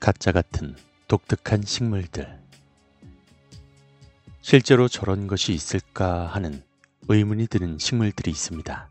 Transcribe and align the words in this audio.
가짜 0.00 0.32
같은 0.32 0.74
독특한 1.08 1.60
식물들. 1.60 2.40
실제로 4.40 4.88
저런 4.88 5.26
것이 5.26 5.52
있을까 5.52 6.26
하는 6.26 6.64
의문이 7.08 7.48
드는 7.48 7.76
식물들이 7.78 8.30
있습니다. 8.30 8.88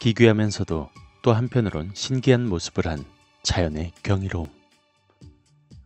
기괴하면서도 0.00 0.88
또 1.22 1.32
한편으론 1.34 1.90
신기한 1.92 2.48
모습을 2.48 2.86
한 2.86 3.04
자연의 3.42 3.92
경이로움. 4.02 4.46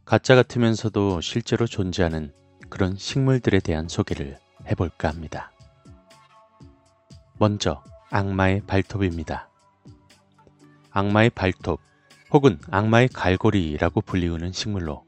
가짜 0.04 0.36
같으면서도 0.36 1.20
실제로 1.20 1.66
존재하는 1.66 2.32
그런 2.68 2.96
식물들에 2.96 3.58
대한 3.58 3.88
소개를 3.88 4.38
해볼까 4.66 5.08
합니다. 5.08 5.50
먼저 7.40 7.82
악마의 8.10 8.62
발톱입니다. 8.68 9.48
악마의 10.92 11.30
발톱 11.30 11.87
혹은 12.30 12.58
악마의 12.70 13.08
갈고리라고 13.08 14.02
불리우는 14.02 14.52
식물로 14.52 15.04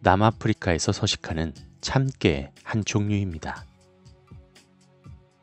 남아프리카에서 0.00 0.92
서식하는 0.92 1.54
참깨의 1.80 2.50
한 2.64 2.84
종류입니다. 2.84 3.64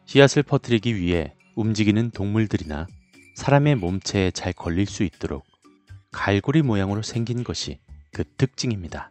씨앗을 0.06 0.44
퍼뜨리기 0.44 0.96
위해 0.96 1.34
움직이는 1.56 2.12
동물들이나 2.12 2.88
사람의 3.36 3.76
몸체에 3.76 4.32
잘 4.32 4.52
걸릴 4.52 4.86
수 4.86 5.04
있도록 5.04 5.46
갈고리 6.12 6.64
모양으로 6.64 7.02
생긴 7.02 7.46
것이 7.46 7.80
그 8.12 8.26
특징입니다. 8.36 9.10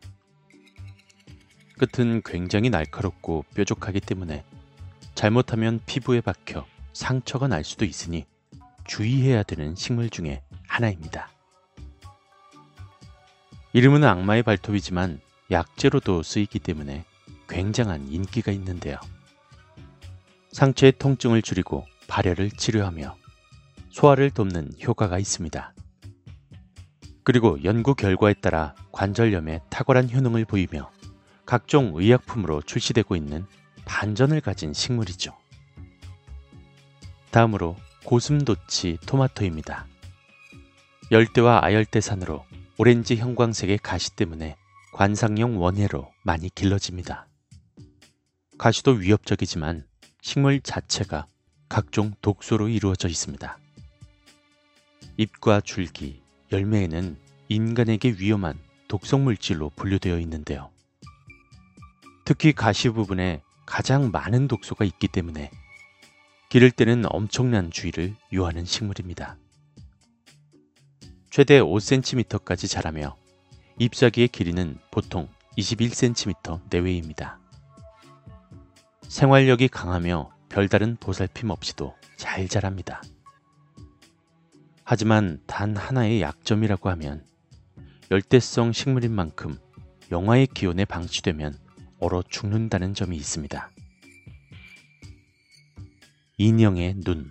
끝은 1.79 2.21
굉장히 2.23 2.69
날카롭고 2.69 3.47
뾰족하기 3.55 4.01
때문에 4.01 4.45
잘못하면 5.15 5.81
피부에 5.87 6.21
박혀 6.21 6.67
상처가 6.93 7.49
날 7.49 7.65
수도 7.65 7.87
있으니 7.87 8.27
주의해야 8.87 9.43
되는 9.43 9.75
식물 9.75 10.11
중에 10.11 10.43
하나입니다. 10.67 11.31
이름은 13.73 14.03
악마의 14.03 14.43
발톱이지만 14.43 15.21
약재로도 15.51 16.25
쓰이기 16.25 16.59
때문에 16.59 17.05
굉장한 17.49 18.09
인기가 18.09 18.51
있는데요. 18.51 18.97
상처의 20.51 20.93
통증을 20.99 21.43
줄이고 21.43 21.87
발열을 22.09 22.51
치료하며 22.51 23.17
소화를 23.91 24.31
돕는 24.31 24.73
효과가 24.83 25.21
있습니다. 25.21 25.73
그리고 27.23 27.63
연구 27.63 27.95
결과에 27.95 28.35
따라 28.35 28.75
관절염에 28.91 29.61
탁월한 29.71 30.11
효능을 30.11 30.47
보이며 30.47 30.91
각종 31.47 31.93
의약품으로 31.95 32.63
출시되고 32.63 33.15
있는 33.15 33.47
반전을 33.85 34.41
가진 34.41 34.73
식물이죠. 34.73 35.37
다음으로 37.31 37.77
고슴도치 38.05 38.99
토마토입니다. 39.07 39.87
열대와 41.13 41.65
아열대산으로 41.65 42.45
오렌지 42.81 43.17
형광색의 43.17 43.81
가시 43.83 44.17
때문에 44.17 44.57
관상용 44.95 45.61
원예로 45.61 46.11
많이 46.23 46.49
길러집니다. 46.49 47.27
가시도 48.57 48.93
위협적이지만 48.93 49.85
식물 50.23 50.63
자체가 50.63 51.27
각종 51.69 52.15
독소로 52.23 52.69
이루어져 52.69 53.09
있습니다. 53.09 53.59
잎과 55.19 55.61
줄기, 55.61 56.23
열매에는 56.53 57.19
인간에게 57.51 58.15
위험한 58.19 58.59
독성 58.89 59.25
물질로 59.25 59.69
분류되어 59.77 60.19
있는데요. 60.21 60.71
특히 62.25 62.55
가시 62.55 62.89
부분에 62.89 63.43
가장 63.67 64.11
많은 64.11 64.49
독소가 64.49 64.87
있기 64.87 65.09
때문에 65.09 65.51
기를 66.49 66.71
때는 66.71 67.05
엄청난 67.11 67.71
주의를 67.71 68.17
요하는 68.33 68.65
식물입니다. 68.65 69.37
최대 71.31 71.61
5cm까지 71.61 72.69
자라며 72.69 73.17
잎사귀의 73.79 74.27
길이는 74.29 74.79
보통 74.91 75.29
21cm 75.57 76.61
내외입니다. 76.69 77.39
생활력이 79.03 79.69
강하며 79.69 80.33
별다른 80.49 80.97
보살핌 80.97 81.53
없이도 81.53 81.95
잘 82.17 82.49
자랍니다. 82.49 83.01
하지만 84.83 85.41
단 85.47 85.77
하나의 85.77 86.21
약점이라고 86.21 86.91
하면 86.91 87.25
열대성 88.11 88.73
식물인 88.73 89.13
만큼 89.13 89.57
영하의 90.11 90.49
기온에 90.49 90.85
방치되면 90.85 91.57
얼어 92.01 92.25
죽는다는 92.29 92.93
점이 92.93 93.17
있습니다. 93.17 93.71
인형의 96.39 96.95
눈 97.05 97.31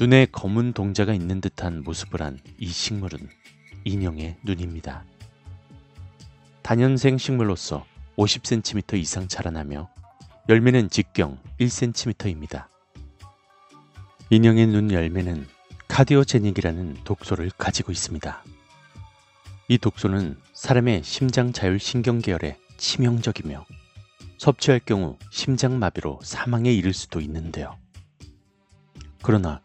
눈에 0.00 0.26
검은 0.26 0.74
동자가 0.74 1.12
있는 1.12 1.40
듯한 1.40 1.82
모습을 1.82 2.22
한 2.22 2.38
이 2.58 2.68
식물은 2.68 3.18
인형의 3.84 4.36
눈입니다. 4.44 5.04
단연생 6.62 7.18
식물로서 7.18 7.84
50cm 8.16 8.98
이상 8.98 9.26
자라나며 9.26 9.88
열매는 10.48 10.90
직경 10.90 11.38
1cm입니다. 11.58 12.66
인형의 14.30 14.66
눈 14.68 14.92
열매는 14.92 15.46
카디오제닉이라는 15.88 16.98
독소를 17.04 17.50
가지고 17.56 17.92
있습니다. 17.92 18.44
이 19.68 19.78
독소는 19.78 20.36
사람의 20.52 21.02
심장 21.02 21.52
자율 21.52 21.78
신경계열에 21.78 22.58
치명적이며 22.76 23.64
섭취할 24.36 24.80
경우 24.84 25.18
심장마비로 25.30 26.20
사망에 26.22 26.72
이를 26.72 26.92
수도 26.92 27.20
있는데요. 27.20 27.76
그러나 29.22 29.60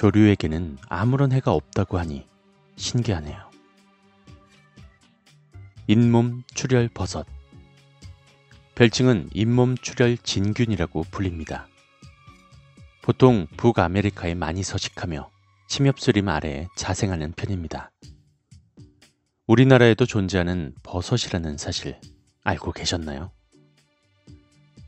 조류에게는 0.00 0.78
아무런 0.88 1.30
해가 1.30 1.52
없다고 1.52 1.98
하니 1.98 2.26
신기하네요. 2.76 3.50
잇몸 5.88 6.42
출혈 6.54 6.88
버섯. 6.94 7.26
별칭은 8.76 9.28
잇몸 9.34 9.76
출혈 9.76 10.16
진균이라고 10.16 11.04
불립니다. 11.10 11.68
보통 13.02 13.46
북아메리카에 13.58 14.34
많이 14.34 14.62
서식하며 14.62 15.28
침엽수림 15.68 16.30
아래에 16.30 16.68
자생하는 16.76 17.32
편입니다. 17.32 17.90
우리나라에도 19.46 20.06
존재하는 20.06 20.74
버섯이라는 20.82 21.58
사실 21.58 22.00
알고 22.42 22.72
계셨나요? 22.72 23.32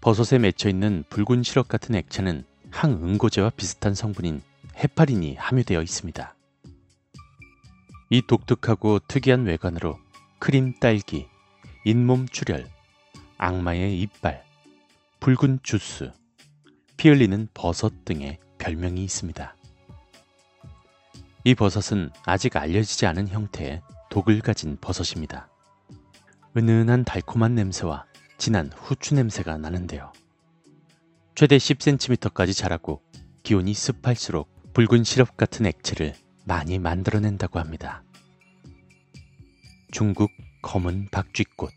버섯에 0.01 0.39
맺혀 0.39 0.71
있는 0.71 1.05
붉은 1.11 1.43
시럽 1.43 1.69
같은 1.69 1.97
액체는 1.97 2.47
항응고제와 2.71 3.51
비슷한 3.51 3.95
성분인 3.95 4.41
헤파린이 4.83 5.37
함유되어 5.37 5.81
있습니다. 5.81 6.35
이 8.11 8.23
독특하고 8.27 8.99
특이한 8.99 9.47
외관으로 9.47 9.97
크림 10.41 10.75
딸기, 10.81 11.29
잇몸 11.85 12.27
출혈, 12.27 12.69
악마의 13.39 14.01
이빨, 14.01 14.45
붉은 15.21 15.61
주스, 15.63 16.11
피 16.97 17.11
흘리는 17.11 17.47
버섯 17.55 18.05
등의 18.05 18.41
별명이 18.59 19.05
있습니다. 19.05 19.57
이 21.45 21.55
버섯은 21.55 22.11
아직 22.25 22.57
알려지지 22.57 23.07
않은 23.07 23.29
형태의 23.29 23.83
독을 24.11 24.41
가진 24.41 24.77
버섯입니다. 24.81 25.49
은은한 26.57 27.05
달콤한 27.05 27.55
냄새와 27.55 28.05
진한 28.37 28.73
후추 28.75 29.15
냄새가 29.15 29.59
나는데요. 29.59 30.13
최대 31.37 31.57
10cm까지 31.57 32.57
자라고 32.57 33.01
기온이 33.45 33.75
습할수록 33.75 34.52
붉은 34.75 35.05
시럽 35.05 35.37
같은 35.37 35.67
액체를 35.67 36.15
많이 36.47 36.79
만들어낸다고 36.79 37.59
합니다. 37.59 38.03
중국 39.91 40.31
검은 40.63 41.09
박쥐꽃 41.11 41.71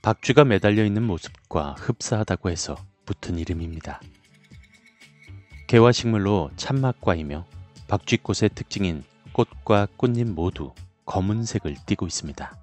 박쥐가 0.00 0.44
매달려 0.44 0.84
있는 0.84 1.02
모습과 1.02 1.74
흡사하다고 1.76 2.50
해서 2.50 2.76
붙은 3.04 3.40
이름입니다. 3.40 4.00
개화식물로 5.66 6.52
참막과이며 6.54 7.46
박쥐꽃의 7.88 8.50
특징인 8.54 9.02
꽃과 9.32 9.88
꽃잎 9.96 10.28
모두 10.28 10.72
검은색을 11.04 11.74
띠고 11.84 12.06
있습니다. 12.06 12.56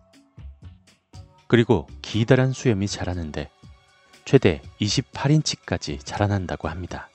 그리고 1.47 1.87
기다란 2.01 2.53
수염이 2.53 2.87
자라는데 2.87 3.49
최대 4.23 4.61
28인치까지 4.79 5.99
자라난다고 6.05 6.69
합니다. 6.69 7.10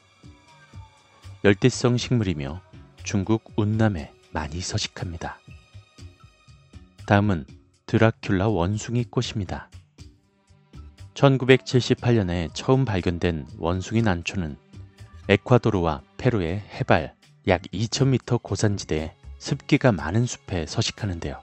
열대성 1.47 1.97
식물이며 1.97 2.61
중국 3.05 3.53
운남에 3.55 4.11
많이 4.33 4.61
서식합니다. 4.61 5.39
다음은 7.07 7.47
드라큘라 7.87 8.53
원숭이 8.53 9.05
꽃입니다. 9.05 9.71
1978년에 11.15 12.51
처음 12.53 12.85
발견된 12.85 13.47
원숭이 13.59 14.03
난초는 14.03 14.57
에콰도르와 15.29 16.03
페루의 16.17 16.65
해발 16.81 17.15
약 17.47 17.63
2000m 17.63 18.43
고산지대에 18.43 19.15
습기가 19.39 19.93
많은 19.93 20.27
숲에 20.27 20.67
서식하는데요. 20.67 21.41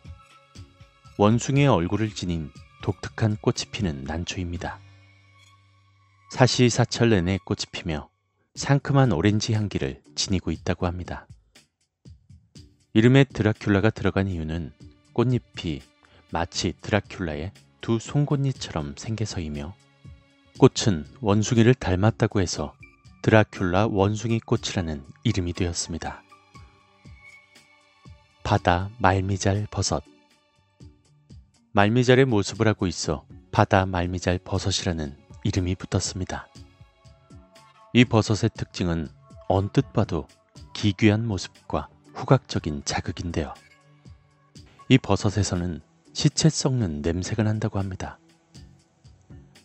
원숭이의 1.18 1.70
얼굴을 1.70 2.10
지닌 2.10 2.52
독특한 2.82 3.38
꽃이 3.40 3.72
피는 3.72 4.04
난초입니다. 4.04 4.80
사시사철 6.30 7.12
내내 7.12 7.40
꽃이 7.46 7.60
피며 7.72 8.10
상큼한 8.56 9.12
오렌지 9.12 9.54
향기를 9.54 10.02
지니고 10.16 10.52
있다고 10.52 10.86
합니다. 10.86 11.28
이름에 12.94 13.24
드라큘라가 13.24 13.92
들어간 13.92 14.28
이유는 14.28 14.72
꽃잎이 15.14 15.82
마치 16.32 16.74
드라큘라의 16.82 17.52
두 17.82 17.98
송곳니처럼 17.98 18.94
생겨서이며 18.96 19.74
꽃은 20.60 21.06
원숭이를 21.22 21.74
닮았다고 21.74 22.42
해서 22.42 22.76
드라큘라 23.24 23.92
원숭이 23.92 24.40
꽃이라는 24.40 25.04
이름이 25.24 25.54
되었습니다. 25.54 26.22
바다 28.44 28.92
말미잘 29.00 29.68
버섯 29.72 30.04
말미잘의 31.72 32.26
모습을 32.26 32.68
하고 32.68 32.86
있어 32.86 33.26
바다 33.52 33.88
말미잘 33.88 34.38
버섯이라는 34.44 35.18
이름이 35.44 35.76
붙었습니다. 35.76 36.48
이 37.96 38.06
버섯의 38.06 38.50
특징은 38.56 39.08
언뜻 39.48 39.94
봐도 39.94 40.28
기괴한 40.74 41.28
모습과 41.28 41.90
후각적인 42.16 42.86
자극인데요. 42.86 43.54
이 44.90 44.98
버섯에서는 44.98 45.80
시체 46.12 46.50
썩는 46.50 47.04
냄새가 47.04 47.44
난다고 47.44 47.78
합니다. 47.78 48.18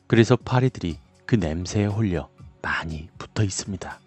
그래서 0.06 0.36
파리들이 0.36 0.98
그 1.24 1.36
냄새에 1.36 1.86
홀려 1.86 2.28
많이 2.60 3.08
붙어 3.16 3.42
있습니다. 3.42 3.98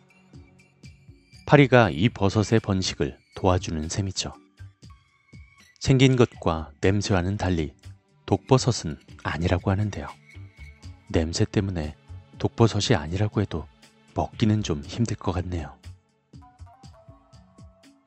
파리가 1.48 1.90
이 1.90 2.08
버섯의 2.10 2.60
번식을 2.60 3.18
도와주는 3.36 3.90
셈이죠. 3.90 4.34
생긴 5.80 6.16
것과 6.16 6.70
냄새와는 6.80 7.38
달리 7.38 7.74
독버섯은 8.28 9.00
아니라고 9.24 9.72
하는데요. 9.72 10.06
냄새 11.10 11.44
때문에 11.44 11.96
독버섯이 12.38 12.96
아니라고 12.96 13.42
해도 13.42 13.66
먹기는 14.14 14.64
좀 14.64 14.82
힘들 14.84 15.16
것 15.16 15.32
같네요. 15.32 15.78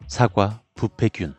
사과 0.06 0.60
부패균 0.74 1.34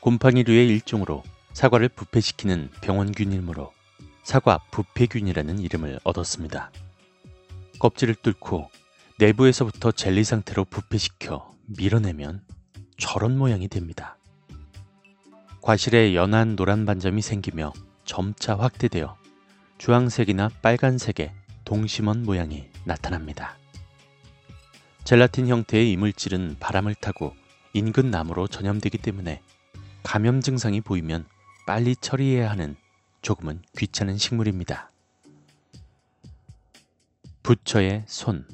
곰팡이류의 0.00 0.68
일종으로 0.68 1.22
사과를 1.52 1.88
부패시키는 1.88 2.70
병원균이므로 2.80 3.72
사과 4.22 4.58
부패균이라는 4.70 5.58
이름을 5.58 6.00
얻었습니다. 6.04 6.70
껍질을 7.78 8.14
뚫고 8.16 8.70
내부에서부터 9.18 9.92
젤리 9.92 10.24
상태로 10.24 10.64
부패시켜 10.64 11.52
밀어내면 11.66 12.42
저런 12.98 13.36
모양이 13.36 13.68
됩니다. 13.68 14.16
과실에 15.60 16.14
연한 16.14 16.56
노란 16.56 16.86
반점이 16.86 17.22
생기며 17.22 17.72
점차 18.04 18.56
확대되어 18.56 19.16
주황색이나 19.78 20.50
빨간색의 20.62 21.32
동심원 21.64 22.24
모양이 22.24 22.71
나타납니다. 22.84 23.56
젤라틴 25.04 25.48
형태의 25.48 25.90
이물질은 25.92 26.56
바람을 26.60 26.94
타고 26.94 27.34
인근 27.72 28.10
나무로 28.10 28.48
전염되기 28.48 28.98
때문에 28.98 29.42
감염 30.02 30.40
증상이 30.40 30.80
보이면 30.80 31.26
빨리 31.66 31.96
처리해야 31.96 32.50
하는 32.50 32.76
조금은 33.22 33.62
귀찮은 33.76 34.18
식물입니다. 34.18 34.90
부처의 37.42 38.04
손 38.06 38.46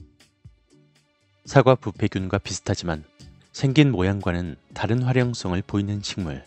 사과 1.44 1.74
부패균과 1.74 2.38
비슷하지만 2.38 3.04
생긴 3.52 3.90
모양과는 3.90 4.56
다른 4.74 5.02
활용성을 5.02 5.60
보이는 5.66 6.00
식물 6.02 6.44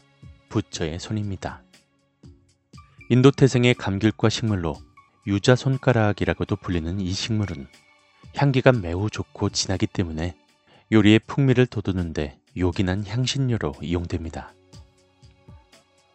부처의 0.50 1.00
손입니다. 1.00 1.64
인도 3.10 3.32
태생의 3.32 3.74
감귤과 3.74 4.30
식물로 4.30 4.78
유자 5.28 5.56
손가락이라고도 5.56 6.56
불리는 6.56 7.00
이 7.00 7.12
식물은 7.12 7.68
향기가 8.36 8.72
매우 8.72 9.10
좋고 9.10 9.50
진하기 9.50 9.88
때문에 9.88 10.36
요리의 10.92 11.20
풍미를 11.28 11.68
돋우는데 11.68 12.40
요긴한 12.58 13.06
향신료로 13.06 13.76
이용됩니다. 13.82 14.54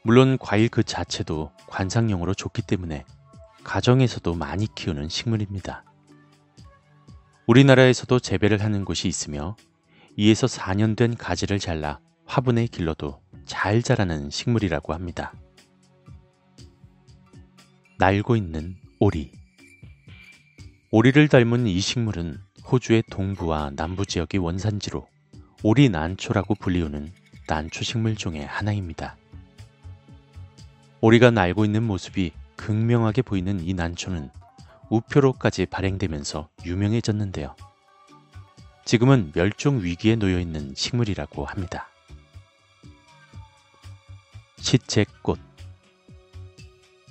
물론 0.02 0.38
과일 0.38 0.68
그 0.68 0.82
자체도 0.82 1.52
관상용으로 1.66 2.34
좋기 2.34 2.62
때문에 2.62 3.04
가정에서도 3.62 4.34
많이 4.34 4.66
키우는 4.74 5.08
식물입니다. 5.08 5.84
우리나라에서도 7.46 8.18
재배를 8.18 8.62
하는 8.62 8.84
곳이 8.84 9.06
있으며 9.06 9.56
2에서 10.18 10.48
4년 10.58 10.96
된 10.96 11.16
가지를 11.16 11.60
잘라 11.60 12.00
화분에 12.24 12.66
길러도 12.66 13.20
잘 13.44 13.82
자라는 13.82 14.30
식물이라고 14.30 14.94
합니다. 14.94 15.32
날고 17.98 18.36
있는 18.36 18.76
오리 18.98 19.30
오리를 20.90 21.28
닮은 21.28 21.66
이 21.66 21.80
식물은 21.80 22.40
호주의 22.64 23.02
동부와 23.10 23.72
남부 23.76 24.06
지역의 24.06 24.40
원산지로 24.40 25.06
오리 25.62 25.90
난초라고 25.90 26.54
불리우는 26.54 27.12
난초 27.46 27.84
식물 27.84 28.16
중의 28.16 28.46
하나입니다. 28.46 29.18
오리가 31.02 31.30
날고 31.30 31.66
있는 31.66 31.82
모습이 31.82 32.32
극명하게 32.56 33.20
보이는 33.20 33.60
이 33.60 33.74
난초는 33.74 34.30
우표로까지 34.88 35.66
발행되면서 35.66 36.48
유명해졌는데요. 36.64 37.54
지금은 38.86 39.32
멸종 39.34 39.82
위기에 39.82 40.16
놓여 40.16 40.40
있는 40.40 40.72
식물이라고 40.74 41.44
합니다. 41.44 41.90
시체꽃 44.56 45.55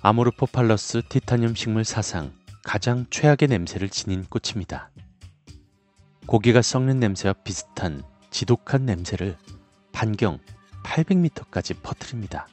아모르포팔러스 0.08 1.02
티타늄 1.10 1.56
식물 1.56 1.84
사상 1.84 2.32
가장 2.64 3.08
최악의 3.10 3.48
냄새를 3.50 3.90
지닌 3.90 4.24
꽃입니다. 4.26 4.92
고기가 6.28 6.62
썩는 6.62 7.00
냄새와 7.00 7.34
비슷한 7.34 8.04
지독한 8.30 8.86
냄새를 8.86 9.36
반경 9.94 10.38
800m까지 10.84 11.82
퍼뜨립니다. 11.82 12.48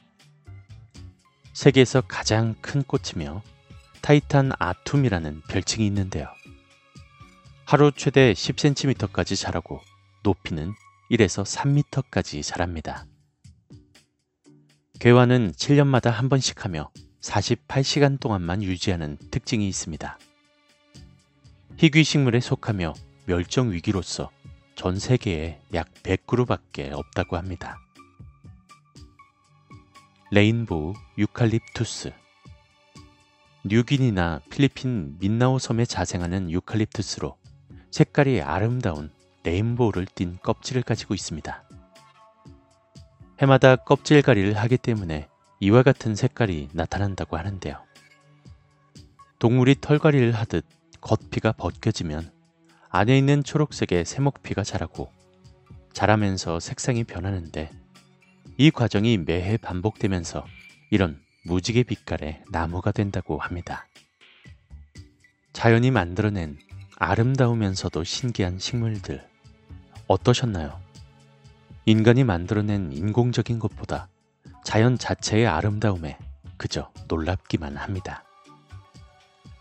세계에서 1.53 2.01
가장 2.01 2.55
큰 2.59 2.81
꽃이며 2.81 3.43
타이탄 4.01 4.51
아툼이라는 4.57 5.41
별칭이 5.47 5.85
있는데요. 5.85 6.25
하루 7.65 7.91
최대 7.91 8.33
10cm까지 8.33 9.39
자라고 9.39 9.79
높이는 10.23 10.73
1에서 11.11 11.45
3m까지 11.45 12.41
자랍니다. 12.41 13.05
개화는 14.97 15.51
7년마다 15.51 16.09
한 16.09 16.29
번씩 16.29 16.65
하며 16.65 16.89
48시간 17.23 18.19
동안만 18.19 18.63
유지하는 18.63 19.17
특징이 19.31 19.67
있습니다. 19.67 20.19
희귀 21.77 22.03
식물에 22.03 22.39
속하며 22.41 22.93
멸종 23.25 23.71
위기로서 23.71 24.29
전 24.75 24.99
세계에 24.99 25.59
약 25.73 25.91
100그루밖에 26.03 26.91
없다고 26.91 27.37
합니다. 27.37 27.79
rainbow 30.31 30.93
유칼립투스 31.17 32.11
뉴기니나 33.65 34.41
필리핀 34.49 35.17
민다나오 35.19 35.59
섬에 35.59 35.85
자생하는 35.85 36.51
유칼립투스로 36.51 37.37
색깔이 37.91 38.41
아름다운 38.41 39.11
rainbow를 39.43 40.07
띤 40.13 40.37
껍질을 40.41 40.83
가지고 40.83 41.13
있습니다. 41.13 41.63
해마다 43.39 43.75
껍질갈이를 43.77 44.53
하기 44.57 44.77
때문에 44.77 45.29
이와 45.63 45.81
같은 45.81 46.13
색깔이 46.13 46.67
나타난다고 46.73 47.37
하는데요. 47.37 47.81
동물이 49.39 49.75
털갈이를 49.79 50.33
하듯 50.33 50.65
겉피가 50.99 51.53
벗겨지면 51.53 52.33
안에 52.89 53.17
있는 53.17 53.45
초록색의 53.45 54.03
새 54.03 54.21
목피가 54.21 54.63
자라고 54.63 55.09
자라면서 55.93 56.59
색상이 56.59 57.05
변하는데 57.05 57.71
이 58.57 58.71
과정이 58.71 59.17
매해 59.17 59.55
반복되면서 59.55 60.45
이런 60.91 61.21
무지개 61.45 61.83
빛깔의 61.83 62.43
나무가 62.51 62.91
된다고 62.91 63.37
합니다. 63.37 63.87
자연이 65.53 65.91
만들어낸 65.91 66.57
아름다우면서도 66.97 68.03
신기한 68.03 68.59
식물들 68.59 69.25
어떠셨나요? 70.07 70.77
인간이 71.85 72.25
만들어낸 72.25 72.91
인공적인 72.91 73.59
것보다 73.59 74.09
자연 74.63 74.97
자체의 74.97 75.47
아름다움에 75.47 76.17
그저 76.57 76.91
놀랍기만 77.07 77.77
합니다. 77.77 78.23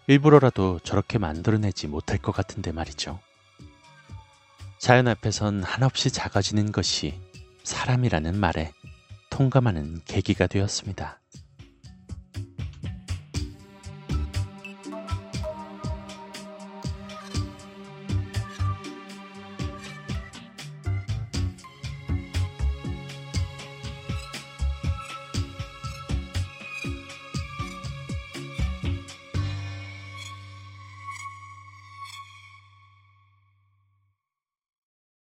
일부러라도 0.07 0.79
저렇게 0.81 1.19
만들어내지 1.19 1.87
못할 1.87 2.19
것 2.19 2.33
같은데 2.33 2.73
말이죠. 2.73 3.21
자연 4.79 5.09
앞에선 5.09 5.63
한없이 5.63 6.11
작아지는 6.11 6.73
것이 6.73 7.21
사람이라는 7.63 8.39
말에 8.39 8.73
통감하는 9.31 10.03
계기가 10.05 10.47
되었습니다. 10.47 11.22